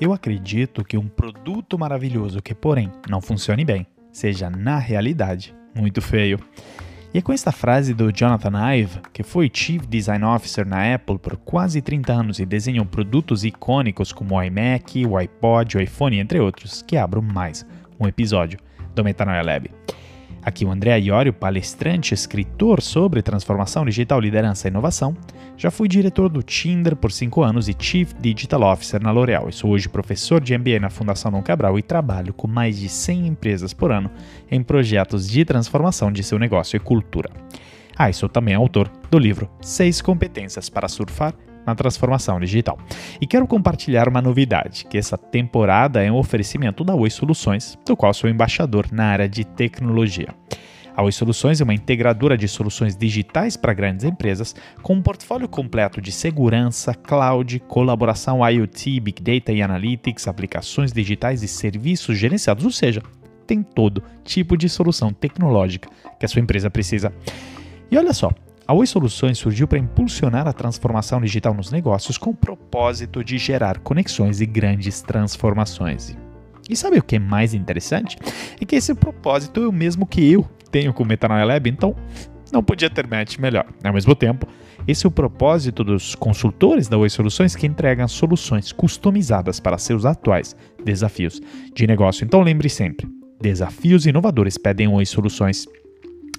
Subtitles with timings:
[0.00, 6.00] Eu acredito que um produto maravilhoso que, porém, não funcione bem, seja na realidade muito
[6.00, 6.40] feio.
[7.12, 11.18] E é com esta frase do Jonathan Ive, que foi Chief Design Officer na Apple
[11.18, 16.18] por quase 30 anos e desenhou produtos icônicos como o iMac, o iPod, o iPhone,
[16.18, 17.66] entre outros, que abro mais
[17.98, 18.58] um episódio
[18.94, 19.70] do Metanoia Lab.
[20.42, 25.14] Aqui o André Iorio, palestrante, escritor sobre transformação digital, liderança e inovação.
[25.60, 29.52] Já fui diretor do Tinder por 5 anos e Chief Digital Officer na L'Oréal.
[29.52, 33.26] Sou hoje professor de MBA na Fundação Dom Cabral e trabalho com mais de 100
[33.26, 34.10] empresas por ano
[34.50, 37.28] em projetos de transformação de seu negócio e cultura.
[37.94, 41.34] Ah, e sou também autor do livro 6 competências para surfar
[41.66, 42.78] na transformação digital.
[43.20, 47.94] E quero compartilhar uma novidade, que essa temporada é um oferecimento da Oi Soluções, do
[47.94, 50.34] qual sou embaixador na área de tecnologia.
[51.00, 55.98] A Soluções é uma integradora de soluções digitais para grandes empresas, com um portfólio completo
[55.98, 62.70] de segurança, cloud, colaboração IoT, Big Data e Analytics, aplicações digitais e serviços gerenciados, ou
[62.70, 63.02] seja,
[63.46, 67.10] tem todo tipo de solução tecnológica que a sua empresa precisa.
[67.90, 68.30] E olha só,
[68.66, 73.38] a Oi Soluções surgiu para impulsionar a transformação digital nos negócios com o propósito de
[73.38, 76.14] gerar conexões e grandes transformações.
[76.68, 78.18] E sabe o que é mais interessante?
[78.60, 81.94] É que esse propósito é o mesmo que eu tenho com o Metanoia Lab, então
[82.52, 83.66] não podia ter match melhor.
[83.82, 84.46] Ao mesmo tempo,
[84.86, 90.04] esse é o propósito dos consultores da Oi Soluções que entregam soluções customizadas para seus
[90.04, 91.40] atuais desafios
[91.74, 92.24] de negócio.
[92.24, 93.08] Então lembre sempre,
[93.40, 95.66] desafios inovadores pedem Oi Soluções.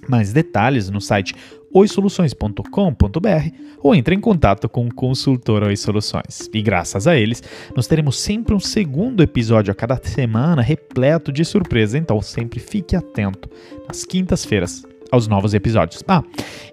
[0.08, 1.36] Mais detalhes no site
[1.74, 6.50] oisoluções.com.br ou entre em contato com o consultor Oi Soluções.
[6.54, 7.42] E graças a eles,
[7.76, 12.96] nós teremos sempre um segundo episódio a cada semana repleto de surpresa, então sempre fique
[12.96, 13.50] atento
[13.88, 16.04] nas quintas-feiras aos novos episódios.
[16.08, 16.24] Ah,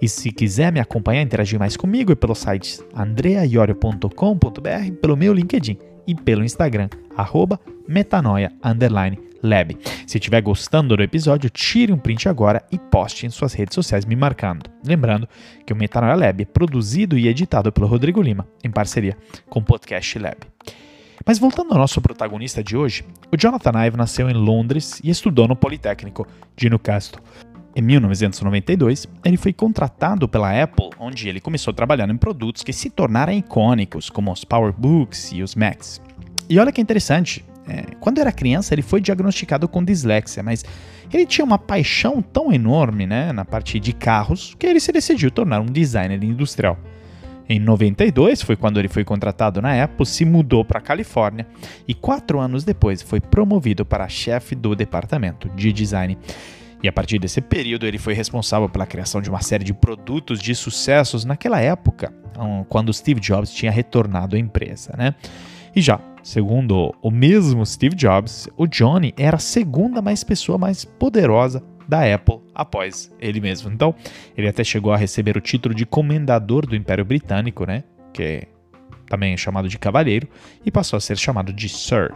[0.00, 5.76] e se quiser me acompanhar, interagir mais comigo, é pelo site andreaiorio.com.br, pelo meu LinkedIn
[6.06, 8.52] e pelo Instagram, arroba metanoia,
[9.42, 9.77] Lab.
[10.07, 14.05] Se estiver gostando do episódio, tire um print agora e poste em suas redes sociais
[14.05, 14.70] me marcando.
[14.85, 15.29] Lembrando
[15.67, 19.17] que o Metanoia Lab é produzido e editado pelo Rodrigo Lima, em parceria
[19.48, 20.39] com o Podcast Lab.
[21.24, 25.46] Mas voltando ao nosso protagonista de hoje, o Jonathan Ive nasceu em Londres e estudou
[25.46, 26.27] no Politécnico
[26.57, 27.20] de Newcastle.
[27.77, 32.91] Em 1992, ele foi contratado pela Apple, onde ele começou trabalhando em produtos que se
[32.91, 36.01] tornaram icônicos, como os PowerBooks e os Macs.
[36.48, 40.64] E olha que interessante, é, quando era criança, ele foi diagnosticado com dislexia, mas
[41.12, 45.30] ele tinha uma paixão tão enorme né, na parte de carros que ele se decidiu
[45.30, 46.79] tornar um designer industrial.
[47.48, 51.46] Em 92 foi quando ele foi contratado na Apple, se mudou para a Califórnia
[51.86, 56.18] e quatro anos depois foi promovido para chefe do departamento de design.
[56.83, 60.39] E a partir desse período ele foi responsável pela criação de uma série de produtos
[60.40, 62.12] de sucessos naquela época,
[62.68, 64.95] quando Steve Jobs tinha retornado à empresa.
[64.96, 65.14] Né?
[65.74, 70.84] E já Segundo o mesmo Steve Jobs, o Johnny era a segunda mais pessoa mais
[70.84, 73.70] poderosa da Apple após ele mesmo.
[73.73, 73.95] Então,
[74.36, 77.83] ele até chegou a receber o título de comendador do Império Britânico, né?
[78.12, 78.46] Que
[79.08, 80.29] também é chamado de cavalheiro,
[80.64, 82.12] e passou a ser chamado de Sir.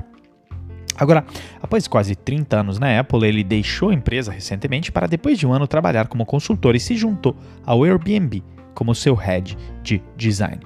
[0.95, 1.25] Agora,
[1.63, 5.53] após quase 30 anos na Apple, ele deixou a empresa recentemente para depois de um
[5.53, 7.35] ano trabalhar como consultor e se juntou
[7.65, 8.43] ao Airbnb
[8.75, 10.61] como seu head de design.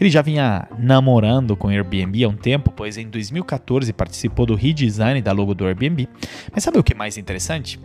[0.00, 4.54] Ele já vinha namorando com o Airbnb há um tempo, pois em 2014 participou do
[4.54, 6.08] redesign da logo do Airbnb.
[6.52, 7.80] Mas sabe o que é mais interessante?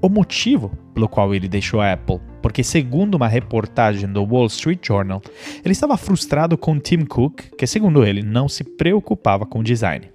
[0.00, 4.84] O motivo pelo qual ele deixou a Apple, porque segundo uma reportagem do Wall Street
[4.84, 5.22] Journal,
[5.64, 10.10] ele estava frustrado com Tim Cook, que segundo ele não se preocupava com design.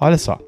[0.00, 0.40] Olha só.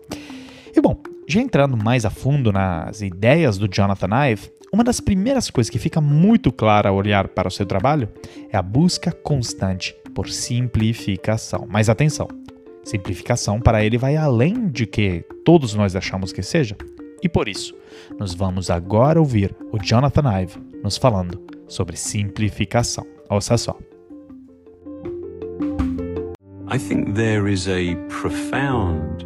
[0.74, 5.50] E bom, já entrando mais a fundo nas ideias do Jonathan Ive, uma das primeiras
[5.50, 8.08] coisas que fica muito clara ao olhar para o seu trabalho
[8.50, 11.66] é a busca constante por simplificação.
[11.68, 12.28] Mas atenção,
[12.84, 16.76] simplificação para ele vai além de que todos nós achamos que seja.
[17.22, 17.74] E por isso,
[18.18, 23.04] nós vamos agora ouvir o Jonathan Ive nos falando sobre simplificação.
[23.28, 23.76] Ouça só.
[26.68, 29.25] I think there is a profound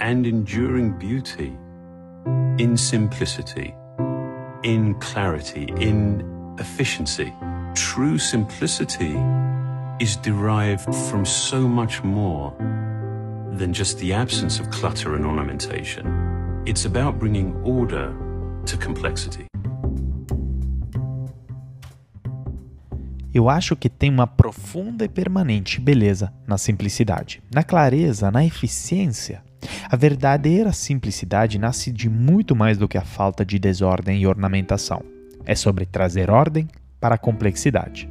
[0.00, 1.56] and enduring beauty
[2.58, 3.74] in simplicity,
[4.62, 6.22] in clarity, in
[6.58, 7.32] efficiency.
[7.74, 9.16] True simplicity
[10.00, 12.52] is derived from so much more
[13.56, 16.62] than just the absence of clutter and ornamentation.
[16.66, 18.12] It's about bringing order
[18.66, 19.46] to complexity.
[23.34, 29.42] Eu acho que tem uma profunda e permanente beleza na simplicidade, na clareza, na eficiência.
[29.90, 35.02] A verdadeira simplicidade nasce de muito mais do que a falta de desordem e ornamentação.
[35.44, 36.68] É sobre trazer ordem
[37.00, 38.08] para a complexidade.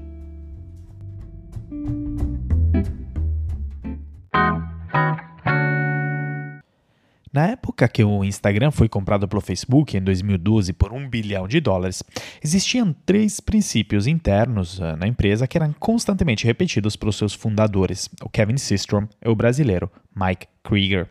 [7.33, 11.59] Na época que o Instagram foi comprado pelo Facebook, em 2012, por um bilhão de
[11.59, 12.03] dólares,
[12.43, 18.29] existiam três princípios internos uh, na empresa que eram constantemente repetidos pelos seus fundadores, o
[18.29, 21.09] Kevin Systrom e o brasileiro Mike Krieger.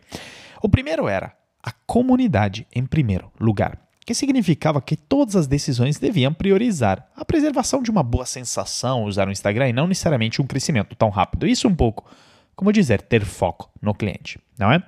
[0.61, 6.33] O primeiro era a comunidade em primeiro lugar, que significava que todas as decisões deviam
[6.33, 10.95] priorizar a preservação de uma boa sensação usar o Instagram e não necessariamente um crescimento
[10.95, 11.45] tão rápido.
[11.45, 12.09] Isso um pouco,
[12.55, 14.81] como dizer, ter foco no cliente, não é?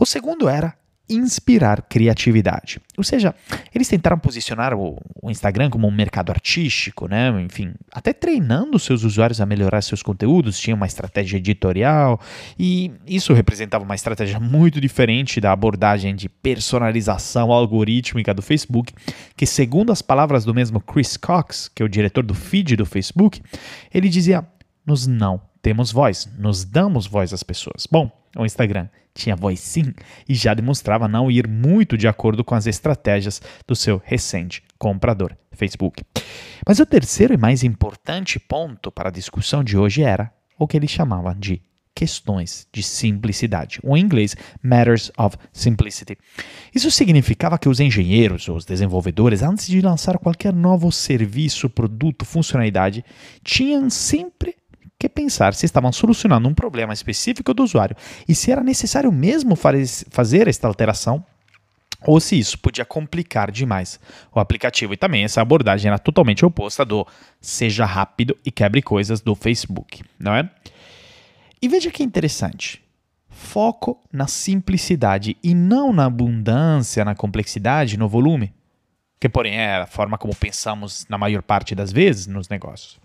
[0.00, 0.74] O segundo era
[1.10, 2.80] inspirar criatividade.
[2.96, 3.34] Ou seja,
[3.74, 7.30] eles tentaram posicionar o, Instagram como um mercado artístico, né?
[7.42, 12.18] Enfim, até treinando seus usuários a melhorar seus conteúdos, tinha uma estratégia editorial
[12.58, 18.94] e isso representava uma estratégia muito diferente da abordagem de personalização algorítmica do Facebook,
[19.36, 22.86] que segundo as palavras do mesmo Chris Cox, que é o diretor do feed do
[22.86, 23.42] Facebook,
[23.92, 24.46] ele dizia:
[24.86, 27.86] "Nos não temos voz, nos damos voz às pessoas".
[27.90, 29.92] Bom, o Instagram tinha voz sim
[30.28, 35.36] e já demonstrava não ir muito de acordo com as estratégias do seu recente comprador,
[35.52, 36.02] Facebook.
[36.66, 40.76] Mas o terceiro e mais importante ponto para a discussão de hoje era o que
[40.76, 41.62] ele chamava de
[41.94, 46.16] questões de simplicidade, ou em inglês, Matters of Simplicity.
[46.74, 52.24] Isso significava que os engenheiros ou os desenvolvedores, antes de lançar qualquer novo serviço, produto,
[52.24, 53.04] funcionalidade,
[53.44, 54.54] tinham sempre
[55.00, 57.96] que pensar se estavam solucionando um problema específico do usuário
[58.28, 61.24] e se era necessário mesmo fazer esta alteração
[62.06, 63.98] ou se isso podia complicar demais
[64.30, 64.92] o aplicativo.
[64.92, 67.06] E também essa abordagem era totalmente oposta do
[67.40, 70.50] seja rápido e quebre coisas do Facebook, não é?
[71.62, 72.82] E veja que interessante.
[73.30, 78.52] Foco na simplicidade e não na abundância, na complexidade, no volume,
[79.18, 82.98] que porém é a forma como pensamos na maior parte das vezes nos negócios.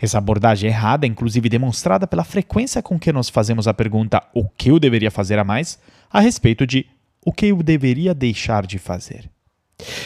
[0.00, 4.48] Essa abordagem errada é inclusive demonstrada pela frequência com que nós fazemos a pergunta o
[4.48, 5.78] que eu deveria fazer a mais
[6.10, 6.86] a respeito de
[7.24, 9.30] o que eu deveria deixar de fazer.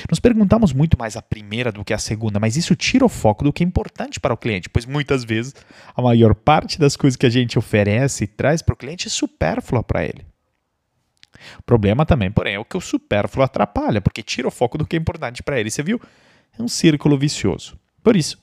[0.08, 3.44] Nos perguntamos muito mais a primeira do que a segunda, mas isso tira o foco
[3.44, 5.54] do que é importante para o cliente, pois muitas vezes
[5.94, 9.10] a maior parte das coisas que a gente oferece e traz para o cliente é
[9.10, 10.26] supérflua para ele.
[11.58, 14.87] O problema também, porém, é o que o supérfluo atrapalha, porque tira o foco do
[14.87, 15.70] que é importante para ele.
[15.70, 16.00] Você viu?
[16.58, 17.78] É um círculo vicioso.
[18.02, 18.38] Por isso,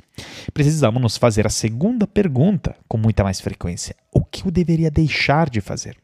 [0.53, 5.49] precisamos nos fazer a segunda pergunta com muita mais frequência: o que eu deveria deixar
[5.49, 5.97] de fazer?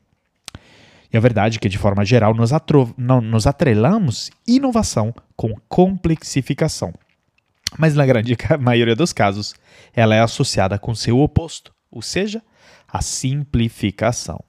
[1.12, 2.50] E a verdade é que, de forma geral, nos,
[2.98, 6.92] não, atrelamos inovação com complexificação.
[7.78, 9.54] Mas, na grande maioria dos casos,
[9.94, 12.42] ela é associada com seu oposto, ou seja,
[12.88, 14.44] a simplificação.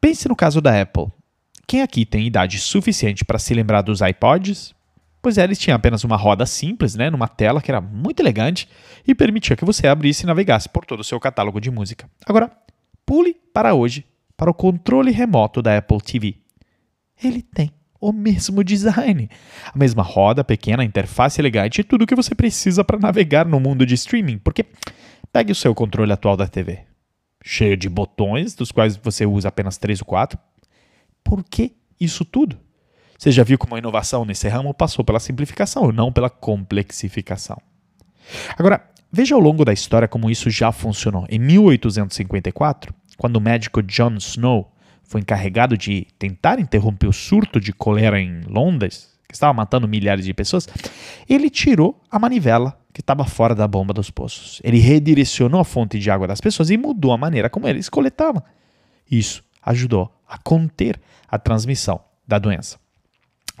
[0.00, 1.08] Pense no caso da Apple.
[1.66, 4.74] Quem aqui tem idade suficiente para se lembrar dos iPods,
[5.22, 8.68] Pois é, eles tinham apenas uma roda simples, né, numa tela que era muito elegante
[9.06, 12.10] e permitia que você abrisse e navegasse por todo o seu catálogo de música.
[12.26, 12.50] Agora,
[13.06, 14.04] pule para hoje,
[14.36, 16.34] para o controle remoto da Apple TV.
[17.22, 17.70] Ele tem
[18.00, 19.30] o mesmo design,
[19.72, 23.60] a mesma roda pequena, interface elegante e tudo o que você precisa para navegar no
[23.60, 24.38] mundo de streaming.
[24.38, 24.66] Porque
[25.32, 26.80] pegue o seu controle atual da TV,
[27.44, 30.36] cheio de botões, dos quais você usa apenas três ou quatro.
[31.22, 32.58] Por que isso tudo?
[33.22, 37.56] Você já viu como a inovação nesse ramo passou pela simplificação, não pela complexificação.
[38.58, 41.24] Agora, veja ao longo da história como isso já funcionou.
[41.28, 44.72] Em 1854, quando o médico John Snow
[45.04, 50.24] foi encarregado de tentar interromper o surto de colera em Londres, que estava matando milhares
[50.24, 50.66] de pessoas,
[51.28, 54.60] ele tirou a manivela que estava fora da bomba dos poços.
[54.64, 58.42] Ele redirecionou a fonte de água das pessoas e mudou a maneira como eles coletavam.
[59.08, 62.81] Isso ajudou a conter a transmissão da doença.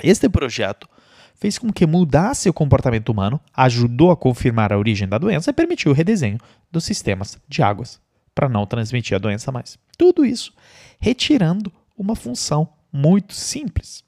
[0.02, 0.88] Este projeto
[1.34, 5.52] fez com que mudasse o comportamento humano, ajudou a confirmar a origem da doença e
[5.52, 6.38] permitiu o redesenho
[6.70, 8.00] dos sistemas de águas
[8.32, 9.76] para não transmitir a doença mais.
[9.98, 10.54] Tudo isso
[11.00, 14.04] retirando uma função muito simples.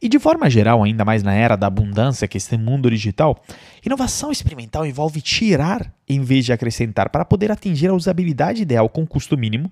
[0.00, 3.42] E de forma geral, ainda mais na era da abundância que este mundo digital,
[3.84, 9.06] inovação experimental envolve tirar em vez de acrescentar para poder atingir a usabilidade ideal com
[9.06, 9.70] custo mínimo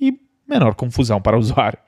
[0.00, 1.78] e menor confusão para o usuário.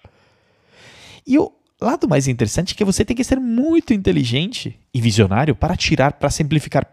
[1.27, 5.55] E o lado mais interessante é que você tem que ser muito inteligente e visionário
[5.55, 6.87] para tirar, para simplificar.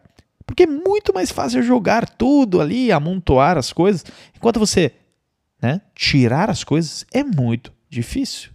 [0.45, 4.03] Porque é muito mais fácil jogar tudo ali, amontoar as coisas,
[4.35, 4.93] enquanto você
[5.61, 8.51] né, tirar as coisas é muito difícil.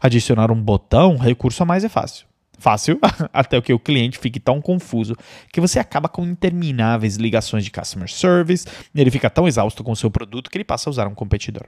[0.00, 2.26] Adicionar um botão, recurso a mais é fácil.
[2.58, 2.98] Fácil,
[3.32, 5.16] até que o cliente fique tão confuso
[5.52, 9.96] que você acaba com intermináveis ligações de customer service, ele fica tão exausto com o
[9.96, 11.66] seu produto que ele passa a usar um competidor.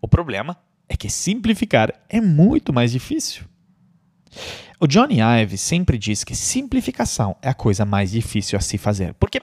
[0.00, 0.56] O problema
[0.88, 3.44] é que simplificar é muito mais difícil.
[4.78, 9.14] O Johnny Ive sempre diz que simplificação é a coisa mais difícil a se fazer,
[9.14, 9.40] porque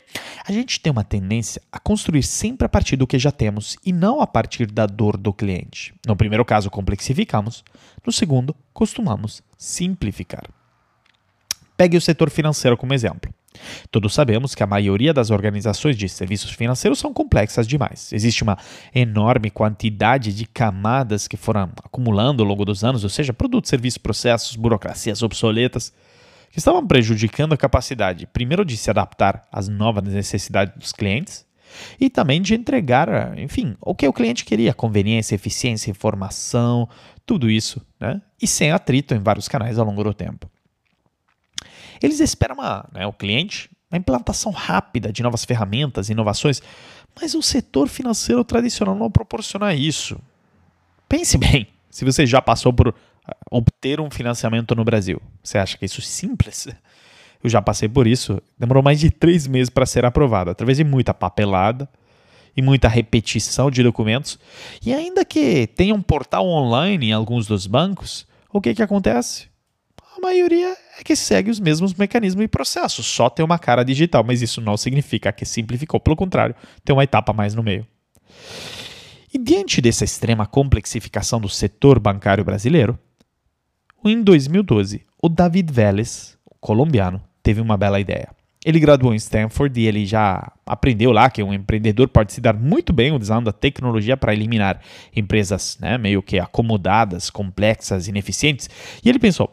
[0.48, 3.92] a gente tem uma tendência a construir sempre a partir do que já temos e
[3.92, 5.92] não a partir da dor do cliente.
[6.06, 7.64] No primeiro caso, complexificamos,
[8.06, 10.44] no segundo, costumamos simplificar.
[11.76, 13.34] Pegue o setor financeiro como exemplo.
[13.91, 18.12] Todos sabemos que a maioria das organizações de serviços financeiros são complexas demais.
[18.13, 18.57] Existe uma
[18.93, 23.98] enorme quantidade de camadas que foram acumulando ao longo dos anos, ou seja, produtos, serviços,
[23.98, 25.93] processos, burocracias obsoletas,
[26.51, 31.45] que estavam prejudicando a capacidade, primeiro, de se adaptar às novas necessidades dos clientes
[32.00, 36.88] e também de entregar, enfim, o que o cliente queria: conveniência, eficiência, informação,
[37.25, 38.22] tudo isso, né?
[38.41, 40.52] E sem atrito em vários canais ao longo do tempo.
[42.03, 46.63] Eles esperam uma, né, o cliente uma implantação rápida de novas ferramentas, inovações,
[47.15, 50.19] mas o setor financeiro tradicional não proporciona isso.
[51.07, 52.93] Pense bem, se você já passou por
[53.27, 56.67] ah, obter um financiamento no Brasil, você acha que isso é simples?
[57.43, 60.83] Eu já passei por isso, demorou mais de três meses para ser aprovado, através de
[60.83, 61.88] muita papelada
[62.57, 64.39] e muita repetição de documentos.
[64.83, 69.52] E ainda que tenha um portal online em alguns dos bancos, o que, que acontece?
[70.24, 74.42] Maioria é que segue os mesmos mecanismos e processos, só tem uma cara digital, mas
[74.42, 77.86] isso não significa que simplificou, pelo contrário, tem uma etapa mais no meio.
[79.34, 82.98] E diante dessa extrema complexificação do setor bancário brasileiro,
[84.06, 88.30] em 2012, o David Vélez, colombiano, teve uma bela ideia.
[88.65, 92.53] Ele graduou em Stanford e ele já aprendeu lá que um empreendedor pode se dar
[92.53, 94.80] muito bem usando a tecnologia para eliminar
[95.13, 98.70] empresas né, meio que acomodadas, complexas, ineficientes.
[99.03, 99.51] E ele pensou: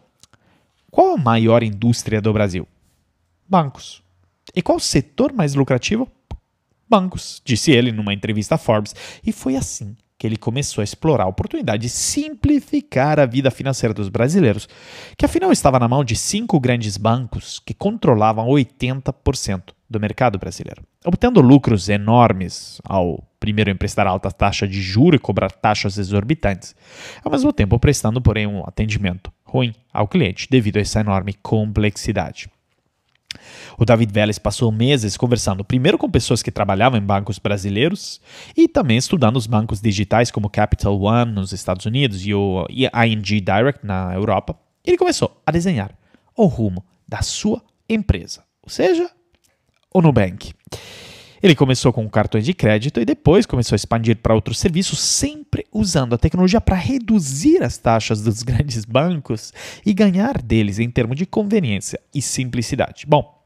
[0.91, 2.67] qual a maior indústria do Brasil?
[3.49, 4.03] Bancos.
[4.55, 6.11] E qual o setor mais lucrativo?
[6.89, 8.95] Bancos, disse ele numa entrevista a Forbes.
[9.25, 13.95] E foi assim que ele começou a explorar a oportunidade de simplificar a vida financeira
[13.95, 14.69] dos brasileiros,
[15.17, 20.83] que afinal estava na mão de cinco grandes bancos que controlavam 80% do mercado brasileiro,
[21.07, 26.77] obtendo lucros enormes ao primeiro emprestar alta taxa de juro e cobrar taxas exorbitantes,
[27.25, 32.49] ao mesmo tempo prestando, porém, um atendimento ruim ao cliente devido a essa enorme complexidade.
[33.78, 38.21] O David Vélez passou meses conversando primeiro com pessoas que trabalhavam em bancos brasileiros
[38.57, 43.40] e também estudando os bancos digitais como Capital One nos Estados Unidos e o ING
[43.40, 44.57] Direct na Europa.
[44.85, 45.92] Ele começou a desenhar
[46.37, 49.11] o rumo da sua empresa, ou seja,
[49.92, 50.52] o Nubank.
[51.43, 55.67] Ele começou com cartões de crédito e depois começou a expandir para outros serviços, sempre
[55.73, 59.53] usando a tecnologia para reduzir as taxas dos grandes bancos
[59.85, 63.05] e ganhar deles em termos de conveniência e simplicidade.
[63.07, 63.41] Bom,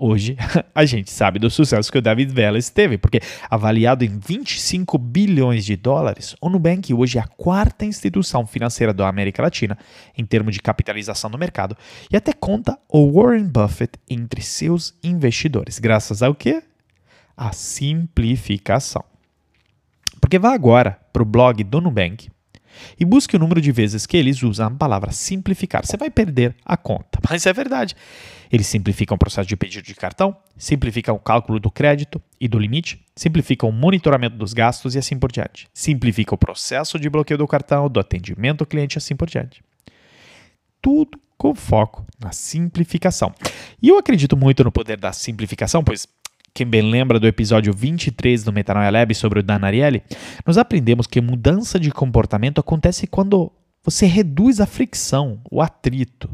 [0.00, 0.36] Hoje,
[0.72, 3.20] a gente sabe do sucesso que o David Vélez teve, porque
[3.50, 9.08] avaliado em 25 bilhões de dólares, o Nubank hoje é a quarta instituição financeira da
[9.08, 9.76] América Latina
[10.16, 11.76] em termos de capitalização no mercado
[12.12, 16.62] e até conta o Warren Buffett entre seus investidores, graças ao quê?
[17.38, 19.04] A simplificação.
[20.20, 22.28] Porque vá agora para o blog do Nubank
[22.98, 25.86] e busque o número de vezes que eles usam a palavra simplificar.
[25.86, 27.94] Você vai perder a conta, mas é verdade.
[28.50, 32.58] Eles simplificam o processo de pedido de cartão, simplificam o cálculo do crédito e do
[32.58, 35.68] limite, simplificam o monitoramento dos gastos e assim por diante.
[35.72, 39.62] Simplifica o processo de bloqueio do cartão, do atendimento ao cliente e assim por diante.
[40.82, 43.32] Tudo com foco na simplificação.
[43.80, 46.06] E eu acredito muito no poder da simplificação, pois
[46.52, 50.02] quem bem lembra do episódio 23 do Metanoia Lab sobre o Dan Ariely,
[50.46, 53.52] nós aprendemos que mudança de comportamento acontece quando
[53.82, 56.30] você reduz a fricção, o atrito.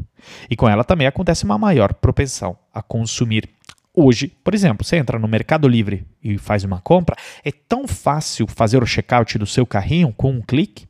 [0.49, 3.49] E com ela também acontece uma maior propensão a consumir.
[3.93, 8.45] Hoje, por exemplo, você entra no Mercado Livre e faz uma compra, é tão fácil
[8.45, 10.85] fazer o checkout do seu carrinho com um clique,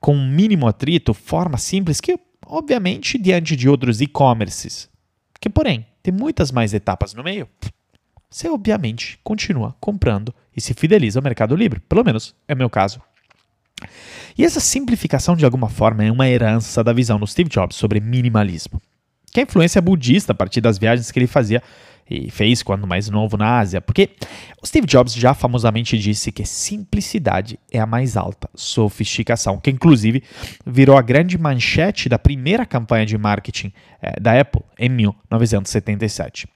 [0.00, 4.88] com um mínimo atrito, forma simples, que obviamente diante de outros e-commerces,
[5.40, 7.48] que porém tem muitas mais etapas no meio,
[8.34, 11.78] você obviamente continua comprando e se fideliza ao Mercado Livre.
[11.88, 13.00] Pelo menos é o meu caso.
[14.36, 18.00] E essa simplificação, de alguma forma, é uma herança da visão do Steve Jobs sobre
[18.00, 18.82] minimalismo.
[19.32, 21.62] Que é a influência budista a partir das viagens que ele fazia
[22.10, 24.10] e fez quando mais novo na Ásia, porque
[24.60, 30.24] o Steve Jobs já famosamente disse que simplicidade é a mais alta sofisticação, que inclusive
[30.66, 33.72] virou a grande manchete da primeira campanha de marketing
[34.02, 36.48] é, da Apple em 1977.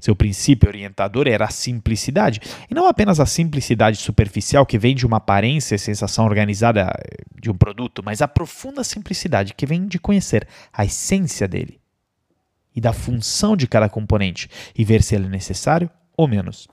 [0.00, 2.40] Seu princípio orientador era a simplicidade,
[2.70, 7.24] e não apenas a simplicidade superficial que vem de uma aparência e sensação organizada eh,
[7.40, 11.80] de um produto, mas a profunda simplicidade que vem de conhecer a essência dele
[12.74, 16.68] e da função de cada componente e ver se ele é necessário ou menos.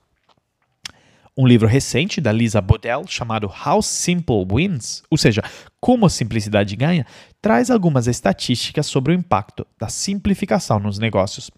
[1.37, 5.41] Um livro recente da Lisa Bodell, chamado How Simple Wins, ou seja,
[5.79, 7.05] Como a Simplicidade Ganha,
[7.41, 11.49] traz algumas estatísticas sobre o impacto da simplificação nos negócios.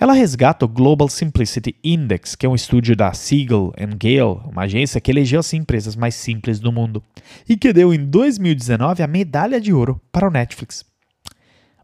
[0.00, 5.00] Ela resgata o Global Simplicity Index, que é um estudo da Siegel Gale, uma agência
[5.00, 7.02] que elegeu as empresas mais simples do mundo,
[7.48, 10.84] e que deu em 2019 a medalha de ouro para o Netflix.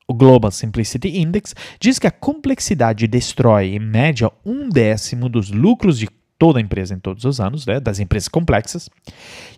[0.06, 5.98] O Global Simplicity Index diz que a complexidade destrói, em média, um décimo dos lucros
[5.98, 8.88] de toda empresa em todos os anos, né, das empresas complexas,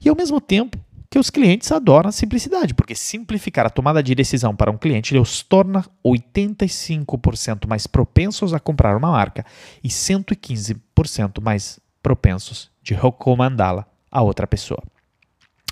[0.03, 0.79] e ao mesmo tempo
[1.17, 5.17] que os clientes adoram a simplicidade, porque simplificar a tomada de decisão para um cliente
[5.17, 9.43] os torna 85% mais propensos a comprar uma marca
[9.83, 14.83] e 115% mais propensos de recomendá-la a outra pessoa.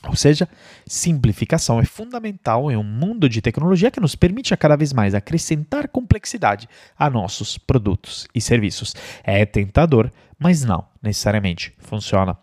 [0.08, 0.48] Ou seja,
[0.86, 5.14] simplificação é fundamental em um mundo de tecnologia que nos permite a cada vez mais
[5.14, 6.66] acrescentar complexidade
[6.98, 8.94] a nossos produtos e serviços.
[9.22, 12.34] É tentador, mas não necessariamente funciona.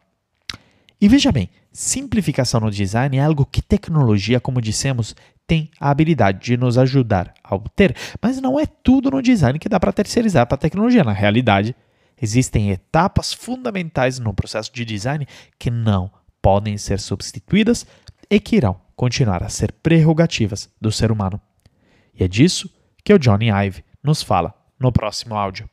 [1.02, 5.16] E veja bem, simplificação no design é algo que tecnologia, como dissemos,
[5.48, 9.70] tem a habilidade de nos ajudar a obter, mas não é tudo no design que
[9.70, 11.04] dá para terceirizar para a tecnologia.
[11.04, 11.76] Na realidade,
[12.22, 15.28] existem etapas fundamentais no processo de design
[15.60, 16.12] que não
[16.42, 17.86] podem ser substituídas
[18.30, 21.40] e que irão continuar a ser prerrogativas do ser humano.
[22.14, 22.70] E é disso
[23.04, 25.70] que o Johnny Ive nos fala no próximo áudio.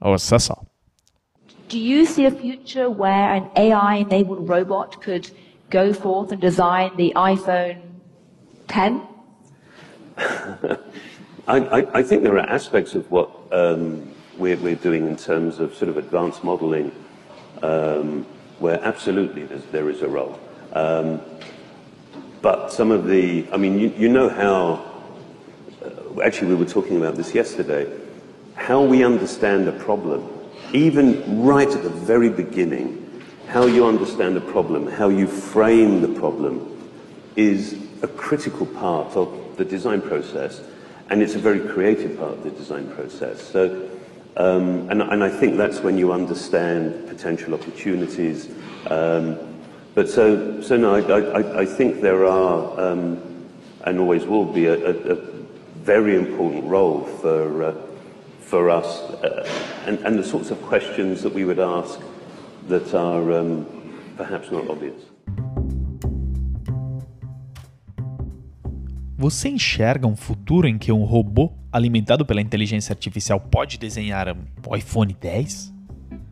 [0.00, 0.62] Ouça só.
[1.68, 5.30] Do you see a future where an AI-enabled robot could
[5.68, 7.82] go forth and design the iPhone
[8.68, 9.06] 10?
[10.16, 10.78] I,
[11.46, 15.74] I, I, think there are aspects of what um, we're, we're, doing in terms of
[15.74, 16.90] sort of advanced modeling
[17.62, 18.24] um,
[18.58, 20.40] where absolutely there is a role.
[20.72, 21.20] Um,
[22.40, 24.86] but some of the, I mean, you, you know how,
[25.84, 27.92] uh, actually, we were talking about this yesterday,
[28.54, 30.37] how we understand a problem,
[30.72, 33.04] even right at the very beginning,
[33.48, 36.74] how you understand a problem, how you frame the problem,
[37.36, 40.60] is a critical part of the design process,
[41.10, 43.40] and it's a very creative part of the design process.
[43.40, 43.88] So
[44.38, 48.48] um, and, and, I think that's when you understand potential opportunities.
[48.86, 49.36] Um,
[49.96, 53.48] but so, so no, I, I, I think there are, um,
[53.84, 55.16] and always will be, a, a, a
[55.82, 57.74] very important role for, uh,
[58.48, 58.86] for us
[59.22, 59.44] uh,
[59.86, 62.00] and, and, the sorts of questions that we would ask
[62.68, 63.66] that are um,
[64.16, 65.06] perhaps not obvious.
[69.16, 74.28] Você enxerga um futuro em que um robô alimentado pela inteligência artificial pode desenhar
[74.66, 75.77] o iPhone 10?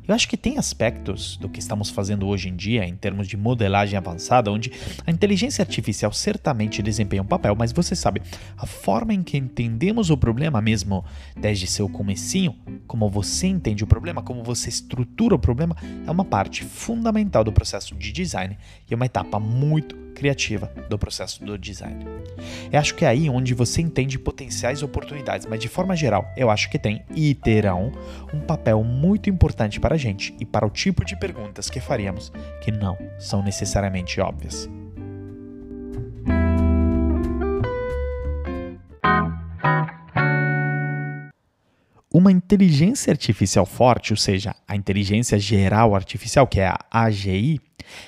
[0.06, 3.36] Eu acho que tem aspectos do que estamos fazendo hoje em dia, em termos de
[3.36, 4.70] modelagem avançada, onde
[5.04, 8.22] a inteligência artificial certamente desempenha um papel, mas você sabe,
[8.56, 11.04] a forma em que entendemos o problema mesmo
[11.36, 12.54] desde seu comecinho,
[12.86, 17.52] como você entende o problema, como você estrutura o problema, é uma parte fundamental do
[17.52, 18.56] processo de design
[18.88, 22.04] e é uma etapa muito criativa do processo do design.
[22.72, 26.50] Eu acho que é aí onde você entende potenciais oportunidades, mas de forma geral, eu
[26.50, 27.92] acho que tem e terão
[28.32, 32.32] um papel muito importante para a gente e para o tipo de perguntas que faríamos
[32.62, 34.68] que não são necessariamente óbvias.
[42.10, 47.60] Uma inteligência artificial forte, ou seja, a inteligência geral artificial, que é a AGI,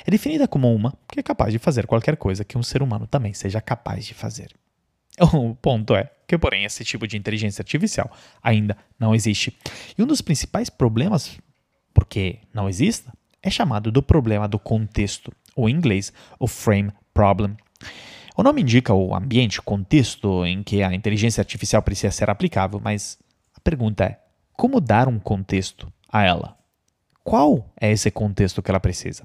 [0.06, 3.06] é definida como uma que é capaz de fazer qualquer coisa que um ser humano
[3.06, 4.52] também seja capaz de fazer.
[5.34, 8.10] O ponto é que, porém, esse tipo de inteligência artificial
[8.42, 9.56] ainda não existe.
[9.96, 11.36] E um dos principais problemas
[11.92, 17.56] porque não exista é chamado do problema do contexto, ou em inglês, o frame problem.
[18.36, 22.80] O nome indica o ambiente, o contexto em que a inteligência artificial precisa ser aplicável,
[22.82, 23.18] mas
[23.64, 24.20] pergunta é:
[24.52, 26.57] como dar um contexto a ela?
[27.28, 29.22] Qual é esse contexto que ela precisa?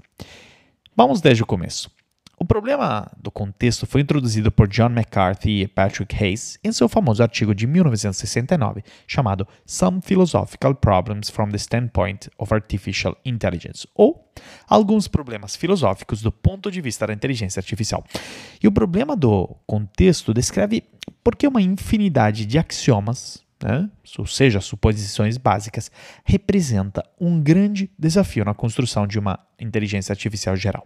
[0.94, 1.90] Vamos desde o começo.
[2.38, 7.24] O problema do contexto foi introduzido por John McCarthy e Patrick Hayes em seu famoso
[7.24, 14.30] artigo de 1969 chamado Some Philosophical Problems from the Standpoint of Artificial Intelligence, ou
[14.68, 18.04] Alguns Problemas Filosóficos do Ponto de Vista da Inteligência Artificial.
[18.62, 20.84] E o problema do contexto descreve
[21.24, 25.90] por que uma infinidade de axiomas né, ou seja, suposições básicas,
[26.26, 30.86] representa um grande desafio na construção de uma inteligência artificial geral.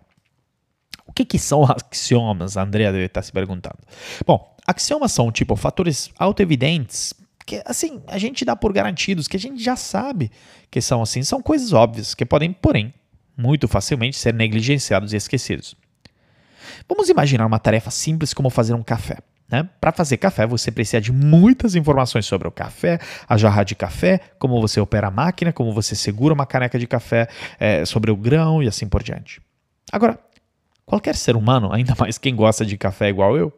[1.07, 2.55] O que, que são axiomas?
[2.55, 3.79] A Andrea deve estar se perguntando.
[4.25, 7.13] Bom, axiomas são tipo fatores autoevidentes
[7.45, 10.29] que assim a gente dá por garantidos, que a gente já sabe
[10.69, 12.93] que são assim, são coisas óbvias que podem, porém,
[13.37, 15.73] muito facilmente ser negligenciados e esquecidos.
[16.87, 19.17] Vamos imaginar uma tarefa simples como fazer um café.
[19.49, 19.67] Né?
[19.79, 24.19] Para fazer café, você precisa de muitas informações sobre o café, a jarra de café,
[24.37, 27.29] como você opera a máquina, como você segura uma caneca de café,
[27.59, 29.41] é, sobre o grão e assim por diante.
[29.91, 30.19] Agora,
[30.85, 33.53] qualquer ser humano, ainda mais quem gosta de café igual eu,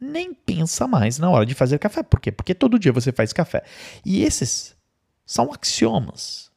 [0.00, 2.02] nem pensa mais na hora de fazer café.
[2.02, 2.30] Por quê?
[2.30, 3.64] Porque todo dia você faz café.
[4.04, 4.76] E esses
[5.26, 6.47] são axiomas.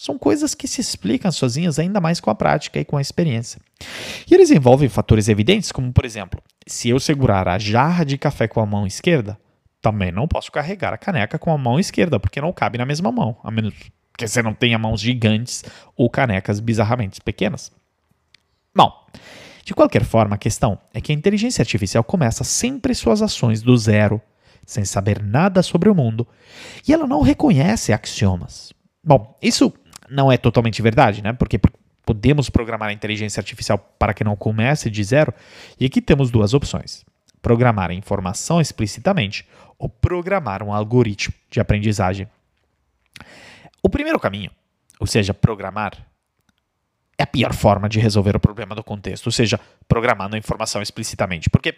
[0.00, 3.60] São coisas que se explicam sozinhas ainda mais com a prática e com a experiência.
[4.30, 8.46] E eles envolvem fatores evidentes, como por exemplo, se eu segurar a jarra de café
[8.46, 9.36] com a mão esquerda,
[9.82, 13.10] também não posso carregar a caneca com a mão esquerda, porque não cabe na mesma
[13.10, 13.74] mão, a menos
[14.16, 15.64] que você não tenha mãos gigantes
[15.96, 17.72] ou canecas bizarramente pequenas.
[18.72, 18.92] Bom,
[19.64, 23.76] de qualquer forma, a questão é que a inteligência artificial começa sempre suas ações do
[23.76, 24.22] zero,
[24.64, 26.24] sem saber nada sobre o mundo,
[26.86, 28.72] e ela não reconhece axiomas.
[29.04, 29.72] Bom, isso
[30.10, 31.32] não é totalmente verdade, né?
[31.32, 31.58] Porque
[32.08, 35.32] podemos programar a inteligência artificial para que não comece de zero,
[35.78, 37.04] e aqui temos duas opções:
[37.42, 39.46] programar a informação explicitamente
[39.78, 42.26] ou programar um algoritmo de aprendizagem.
[43.82, 44.50] O primeiro caminho,
[44.98, 45.92] ou seja, programar,
[47.18, 50.80] é a pior forma de resolver o problema do contexto, ou seja, programando a informação
[50.80, 51.50] explicitamente.
[51.50, 51.74] Porque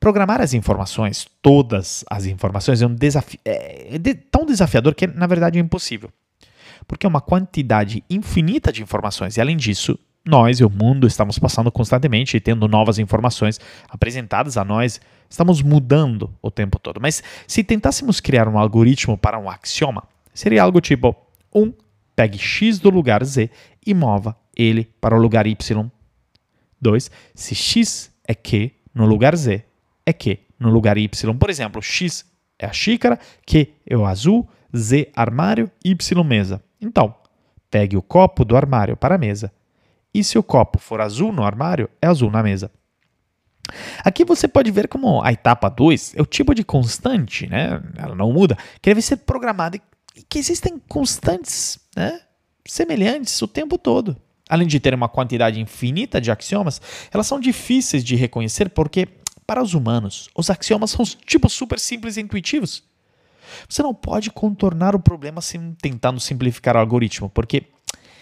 [0.00, 5.26] programar as informações, todas as informações, é um desafio é, é tão desafiador que na
[5.26, 6.10] verdade é impossível
[6.86, 9.36] porque é uma quantidade infinita de informações.
[9.36, 14.56] E além disso, nós e o mundo estamos passando constantemente e tendo novas informações apresentadas
[14.56, 17.00] a nós, estamos mudando o tempo todo.
[17.00, 20.02] Mas se tentássemos criar um algoritmo para um axioma,
[20.34, 21.14] seria algo tipo
[21.54, 21.62] 1.
[21.62, 21.72] Um,
[22.14, 23.50] pegue x do lugar z
[23.86, 25.90] e mova ele para o lugar y.
[26.80, 27.10] 2.
[27.34, 29.62] Se x é q no lugar z,
[30.04, 31.36] é q no lugar y.
[31.38, 32.24] Por exemplo, x
[32.58, 36.62] é a xícara, q é o azul, z armário, y mesa.
[36.80, 37.14] Então,
[37.70, 39.52] pegue o copo do armário para a mesa.
[40.12, 42.70] E se o copo for azul no armário, é azul na mesa.
[44.04, 47.82] Aqui você pode ver como a etapa 2 é o tipo de constante, né?
[47.96, 49.76] ela não muda, que deve ser programada
[50.14, 52.20] e que existem constantes né?
[52.64, 54.16] semelhantes o tempo todo.
[54.48, 56.80] Além de ter uma quantidade infinita de axiomas,
[57.12, 59.08] elas são difíceis de reconhecer porque,
[59.44, 62.84] para os humanos, os axiomas são tipo super simples e intuitivos.
[63.68, 67.64] Você não pode contornar o problema sem tentando simplificar o algoritmo, porque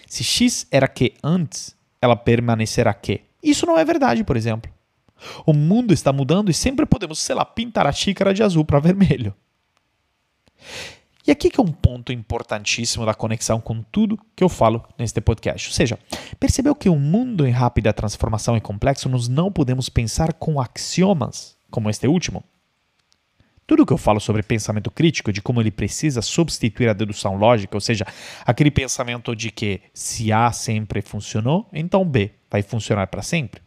[0.06, 3.20] se x era Q antes, ela permanecerá Q.
[3.42, 4.72] Isso não é verdade, por exemplo.
[5.46, 8.80] O mundo está mudando e sempre podemos, sei lá, pintar a xícara de azul para
[8.80, 9.34] vermelho.
[11.26, 15.22] E aqui que é um ponto importantíssimo da conexão com tudo que eu falo neste
[15.22, 15.68] podcast.
[15.68, 15.98] Ou seja,
[16.38, 20.60] percebeu que o um mundo em rápida transformação e complexo nós não podemos pensar com
[20.60, 22.44] axiomas, como este último.
[23.66, 27.74] Tudo que eu falo sobre pensamento crítico, de como ele precisa substituir a dedução lógica,
[27.74, 28.06] ou seja,
[28.44, 33.62] aquele pensamento de que se A sempre funcionou, então B vai funcionar para sempre.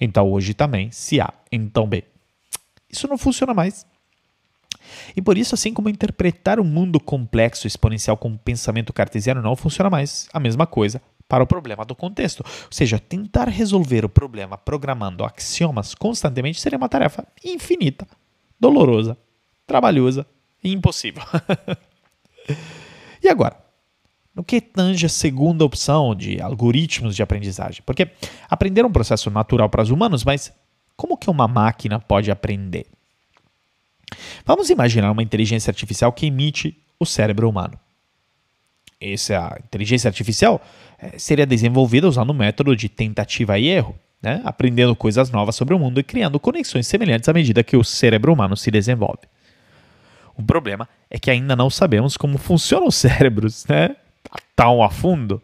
[0.00, 2.02] Então hoje também, se A, então B.
[2.88, 3.86] Isso não funciona mais.
[5.14, 9.90] E por isso, assim como interpretar um mundo complexo exponencial com pensamento cartesiano não funciona
[9.90, 12.40] mais, a mesma coisa para o problema do contexto.
[12.40, 18.06] Ou seja, tentar resolver o problema programando axiomas constantemente seria uma tarefa infinita
[18.60, 19.16] dolorosa,
[19.66, 20.26] trabalhosa
[20.62, 21.22] e impossível.
[23.22, 23.56] e agora?
[24.34, 27.82] No que tange a segunda opção de algoritmos de aprendizagem?
[27.84, 28.10] Porque
[28.48, 30.52] aprender é um processo natural para os humanos, mas
[30.96, 32.86] como que uma máquina pode aprender?
[34.44, 37.78] Vamos imaginar uma inteligência artificial que imite o cérebro humano.
[39.00, 40.60] Essa inteligência artificial
[40.98, 44.40] eh, seria desenvolvida usando o método de tentativa e erro né?
[44.44, 48.32] aprendendo coisas novas sobre o mundo e criando conexões semelhantes à medida que o cérebro
[48.32, 49.22] humano se desenvolve.
[50.36, 53.96] O problema é que ainda não sabemos como funcionam os cérebros né?
[54.54, 55.42] tão a fundo.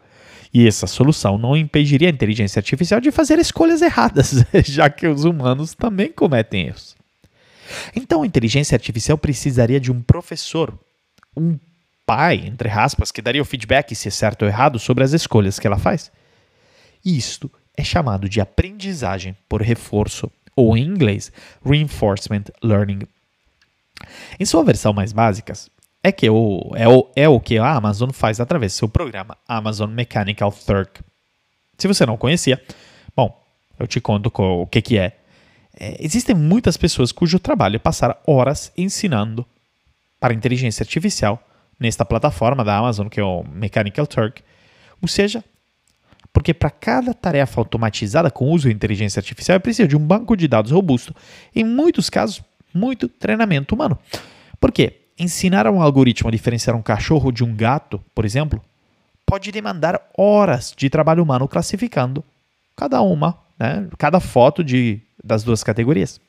[0.53, 5.23] E essa solução não impediria a inteligência artificial de fazer escolhas erradas, já que os
[5.23, 6.95] humanos também cometem erros.
[7.95, 10.73] Então a inteligência artificial precisaria de um professor,
[11.35, 11.59] um
[12.05, 15.59] pai, entre aspas, que daria o feedback se é certo ou errado sobre as escolhas
[15.59, 16.09] que ela faz.
[17.03, 21.31] Isto é chamado de aprendizagem por reforço, ou em inglês,
[21.63, 23.01] Reinforcement Learning.
[24.39, 25.53] Em sua versão mais básica,
[26.03, 29.37] é, que o, é, o, é o que a Amazon faz através do seu programa
[29.47, 31.01] Amazon Mechanical Turk.
[31.77, 32.61] Se você não conhecia,
[33.15, 33.39] bom,
[33.79, 35.15] eu te conto o que, que é.
[35.79, 35.97] é.
[35.99, 39.45] Existem muitas pessoas cujo trabalho é passar horas ensinando
[40.19, 41.41] para inteligência artificial
[41.79, 44.41] nesta plataforma da Amazon, que é o Mechanical Turk.
[45.01, 45.43] Ou seja,
[46.31, 50.35] porque para cada tarefa automatizada com uso de inteligência artificial é preciso de um banco
[50.35, 51.15] de dados robusto,
[51.55, 52.41] em muitos casos,
[52.73, 53.97] muito treinamento humano.
[54.59, 55.01] Por quê?
[55.17, 58.61] Ensinar a um algoritmo a diferenciar um cachorro de um gato, por exemplo,
[59.25, 62.23] pode demandar horas de trabalho humano classificando
[62.75, 66.21] cada uma, né, cada foto de, das duas categorias.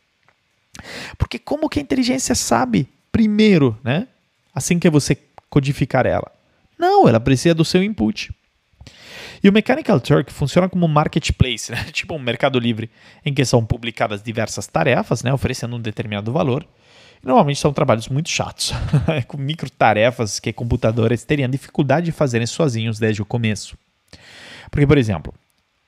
[1.16, 4.08] Porque como que a inteligência sabe primeiro, né?
[4.54, 5.16] Assim que você
[5.50, 6.30] codificar ela?
[6.78, 8.32] Não, ela precisa do seu input.
[9.42, 11.84] E o Mechanical Turk funciona como um marketplace, né?
[11.92, 12.90] tipo um mercado livre,
[13.24, 15.32] em que são publicadas diversas tarefas, né?
[15.32, 16.66] oferecendo um determinado valor.
[17.22, 18.72] Normalmente são trabalhos muito chatos,
[19.26, 23.76] com micro tarefas que computadores teriam dificuldade de fazerem sozinhos desde o começo.
[24.70, 25.34] Porque, por exemplo,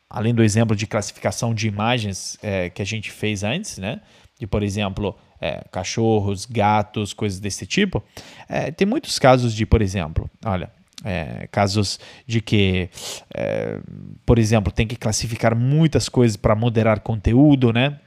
[0.09, 4.01] além do exemplo de classificação de imagens é, que a gente fez antes, né?
[4.41, 8.03] de, por exemplo, é, cachorros, gatos, coisas desse tipo,
[8.49, 10.73] é, tem muitos casos de, por exemplo, olha,
[11.05, 12.89] é, casos de que,
[13.35, 13.79] é,
[14.27, 17.99] por exemplo, tem que classificar muitas coisas para moderar conteúdo, né?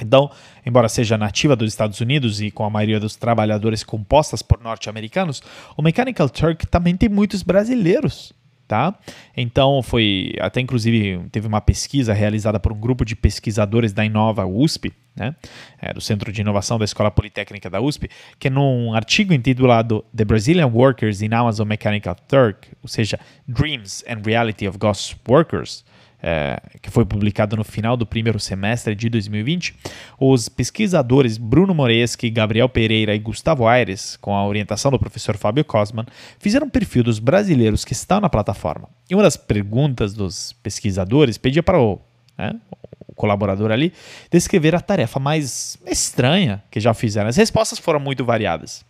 [0.00, 0.30] Então,
[0.64, 5.42] embora seja nativa dos Estados Unidos e com a maioria dos trabalhadores compostas por norte-americanos,
[5.76, 8.32] o Mechanical Turk também tem muitos brasileiros
[8.70, 8.94] tá?
[9.36, 14.46] Então foi até inclusive teve uma pesquisa realizada por um grupo de pesquisadores da Inova
[14.46, 15.34] USP, né?
[15.82, 20.24] É, do Centro de Inovação da Escola Politécnica da USP, que num artigo intitulado The
[20.24, 25.84] Brazilian Workers in Amazon Mechanical Turk, ou seja, Dreams and Reality of Ghost Workers,
[26.22, 29.74] é, que foi publicado no final do primeiro semestre de 2020,
[30.18, 35.64] os pesquisadores Bruno Moreschi, Gabriel Pereira e Gustavo Aires, com a orientação do professor Fábio
[35.64, 36.06] Cosman,
[36.38, 38.88] fizeram um perfil dos brasileiros que estão na plataforma.
[39.08, 42.00] E uma das perguntas dos pesquisadores pedia para o,
[42.36, 42.54] né,
[43.06, 43.92] o colaborador ali
[44.30, 47.28] descrever a tarefa mais estranha que já fizeram.
[47.28, 48.84] As respostas foram muito variadas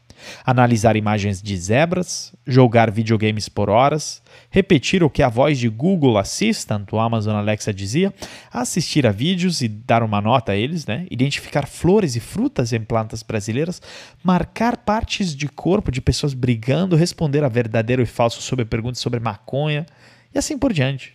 [0.45, 6.19] analisar imagens de zebras, jogar videogames por horas, repetir o que a voz de Google
[6.19, 8.13] Assistant, o Amazon Alexa dizia,
[8.53, 11.07] assistir a vídeos e dar uma nota a eles, né?
[11.11, 13.81] identificar flores e frutas em plantas brasileiras,
[14.23, 19.21] marcar partes de corpo de pessoas brigando, responder a verdadeiro e falso sobre perguntas sobre
[19.21, 19.87] maconha
[20.35, 21.15] e assim por diante.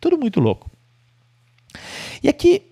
[0.00, 0.70] Tudo muito louco.
[2.22, 2.62] E aqui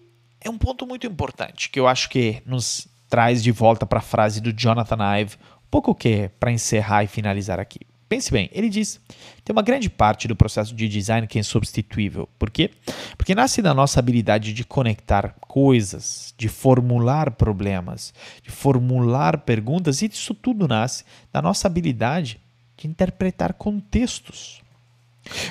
[0.40, 4.02] é um ponto muito importante que eu acho que nos traz de volta para a
[4.02, 5.36] frase do Jonathan Ive,
[5.74, 7.80] pouco que para encerrar e finalizar aqui.
[8.08, 9.00] Pense bem, ele diz:
[9.44, 12.28] tem uma grande parte do processo de design que é insubstituível.
[12.38, 12.70] Por quê?
[13.16, 20.06] Porque nasce da nossa habilidade de conectar coisas, de formular problemas, de formular perguntas, e
[20.06, 22.38] isso tudo nasce da nossa habilidade
[22.76, 24.62] de interpretar contextos.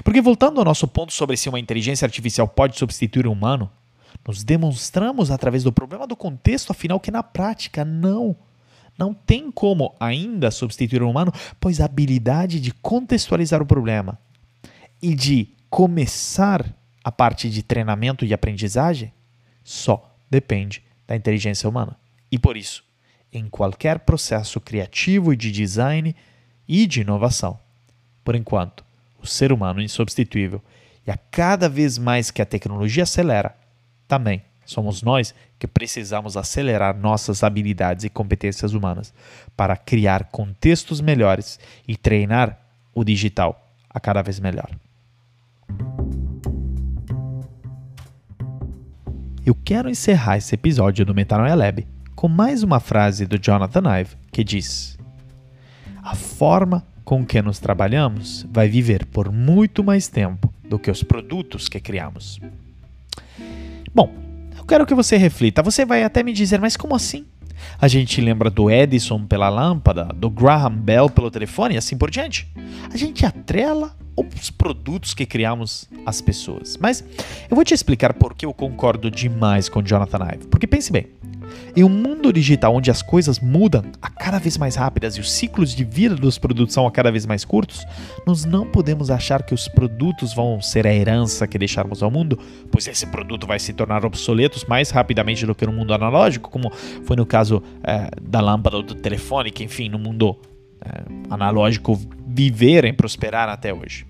[0.05, 3.69] Porque, voltando ao nosso ponto sobre se uma inteligência artificial pode substituir o humano,
[4.25, 8.37] nos demonstramos através do problema do contexto, afinal, que na prática não
[8.97, 14.17] não tem como ainda substituir o humano, pois a habilidade de contextualizar o problema
[15.01, 16.65] e de começar
[17.03, 19.11] a parte de treinamento e aprendizagem
[19.63, 21.97] só depende da inteligência humana.
[22.31, 22.83] E por isso,
[23.31, 26.15] em qualquer processo criativo e de design
[26.67, 27.59] e de inovação,
[28.23, 28.85] por enquanto,
[29.21, 30.61] o ser humano é insubstituível
[31.05, 33.55] e a cada vez mais que a tecnologia acelera,
[34.07, 39.13] também Somos nós que precisamos acelerar nossas habilidades e competências humanas
[39.55, 42.59] para criar contextos melhores e treinar
[42.93, 44.69] o digital a cada vez melhor.
[49.45, 54.15] Eu quero encerrar esse episódio do Metanoia Lab com mais uma frase do Jonathan Ive
[54.31, 54.97] que diz:
[56.01, 61.03] A forma com que nos trabalhamos vai viver por muito mais tempo do que os
[61.03, 62.39] produtos que criamos.
[63.93, 64.11] Bom,
[64.63, 65.61] eu quero que você reflita.
[65.61, 67.25] Você vai até me dizer, mas como assim?
[67.79, 72.09] A gente lembra do Edison pela lâmpada, do Graham Bell pelo telefone e assim por
[72.09, 72.47] diante.
[72.91, 76.77] A gente atrela os produtos que criamos às pessoas.
[76.77, 77.03] Mas
[77.49, 80.47] eu vou te explicar por que eu concordo demais com Jonathan Ive.
[80.47, 81.07] Porque pense bem,
[81.75, 85.31] em um mundo digital onde as coisas mudam a cada vez mais rápidas e os
[85.31, 87.85] ciclos de vida dos produtos são a cada vez mais curtos,
[88.25, 92.37] nós não podemos achar que os produtos vão ser a herança que deixarmos ao mundo,
[92.71, 96.71] pois esse produto vai se tornar obsoleto mais rapidamente do que no mundo analógico, como
[96.71, 100.37] foi no caso é, da lâmpada ou do telefone, que enfim, no mundo
[100.81, 104.05] é, analógico viver e prosperar até hoje.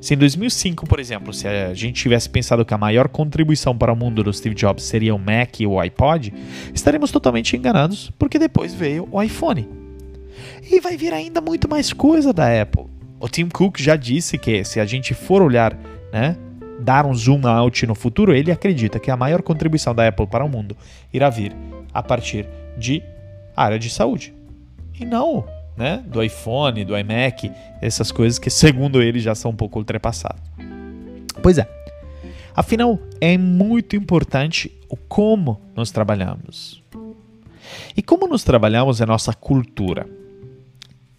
[0.00, 3.92] Se em 2005, por exemplo, se a gente tivesse pensado que a maior contribuição para
[3.92, 6.32] o mundo do Steve Jobs seria o Mac e o iPod,
[6.72, 9.68] estaremos totalmente enganados, porque depois veio o iPhone.
[10.70, 12.86] E vai vir ainda muito mais coisa da Apple.
[13.18, 15.76] O Tim Cook já disse que se a gente for olhar,
[16.10, 16.34] né,
[16.80, 20.44] dar um zoom out no futuro, ele acredita que a maior contribuição da Apple para
[20.44, 20.74] o mundo
[21.12, 21.54] irá vir
[21.92, 23.02] a partir de
[23.54, 24.32] área de saúde.
[24.98, 29.56] E não né, do iPhone, do iMac, essas coisas que, segundo ele, já são um
[29.56, 30.42] pouco ultrapassadas.
[31.42, 31.66] Pois é.
[32.54, 36.82] Afinal, é muito importante o como nós trabalhamos.
[37.96, 40.06] E como nós trabalhamos é nossa cultura.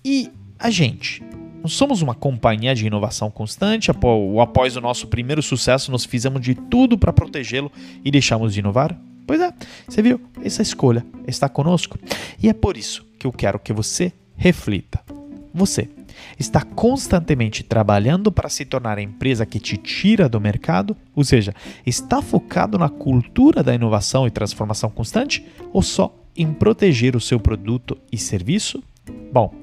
[0.05, 1.23] E a gente,
[1.63, 6.53] nós somos uma companhia de inovação constante, após o nosso primeiro sucesso, nós fizemos de
[6.53, 7.71] tudo para protegê-lo
[8.05, 8.95] e deixamos de inovar?
[9.25, 9.51] Pois é,
[9.87, 10.21] você viu?
[10.43, 11.97] Essa escolha está conosco.
[12.41, 14.99] E é por isso que eu quero que você reflita.
[15.53, 15.87] Você
[16.39, 20.97] está constantemente trabalhando para se tornar a empresa que te tira do mercado?
[21.15, 21.53] Ou seja,
[21.85, 27.39] está focado na cultura da inovação e transformação constante ou só em proteger o seu
[27.39, 28.83] produto e serviço?
[29.31, 29.53] Bom,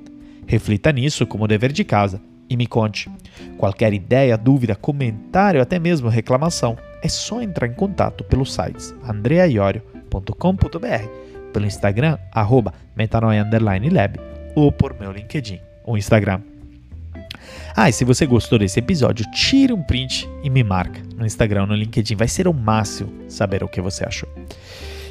[0.46, 3.10] reflita nisso como dever de casa e me conte.
[3.56, 11.08] Qualquer ideia, dúvida, comentário, até mesmo reclamação, é só entrar em contato pelos sites andreaiorio.com.br,
[11.52, 16.40] pelo Instagram, arroba metanoia_lab ou por meu LinkedIn ou Instagram.
[17.74, 21.66] Ah, e se você gostou desse episódio, tire um print e me marca no Instagram
[21.66, 22.16] no LinkedIn.
[22.16, 24.28] Vai ser o máximo saber o que você achou.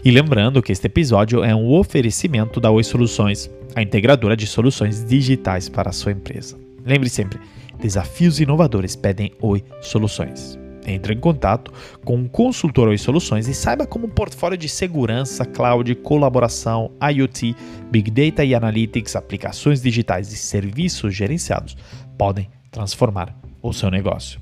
[0.03, 5.03] E lembrando que este episódio é um oferecimento da Oi Soluções, a integradora de soluções
[5.03, 6.57] digitais para a sua empresa.
[6.85, 7.39] Lembre sempre,
[7.79, 10.66] desafios inovadores pedem Oi Soluções.
[10.87, 11.71] Entre em contato
[12.05, 17.53] com um consultor Oi Soluções e saiba como um portfólio de segurança, cloud, colaboração, IoT,
[17.91, 21.75] Big Data e Analytics, aplicações digitais e serviços gerenciados
[22.17, 24.39] podem transformar o seu negócio.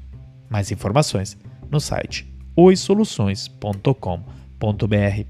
[0.47, 1.35] Mais informações
[1.71, 5.25] no site oisoluções.com.br.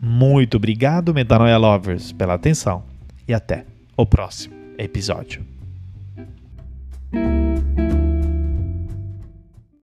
[0.00, 2.84] Muito obrigado, Metanoia Lovers, pela atenção
[3.26, 3.66] e até
[3.96, 5.44] o próximo episódio.